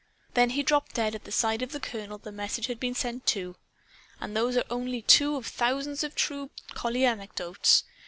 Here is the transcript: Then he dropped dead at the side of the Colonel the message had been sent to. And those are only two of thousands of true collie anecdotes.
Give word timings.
Then 0.33 0.49
he 0.49 0.63
dropped 0.63 0.95
dead 0.95 1.13
at 1.13 1.25
the 1.25 1.31
side 1.31 1.61
of 1.61 1.73
the 1.73 1.79
Colonel 1.79 2.17
the 2.17 2.31
message 2.31 2.65
had 2.65 2.79
been 2.79 2.95
sent 2.95 3.27
to. 3.27 3.55
And 4.19 4.35
those 4.35 4.57
are 4.57 4.63
only 4.67 5.03
two 5.03 5.35
of 5.35 5.45
thousands 5.45 6.03
of 6.03 6.15
true 6.15 6.49
collie 6.73 7.05
anecdotes. 7.05 7.83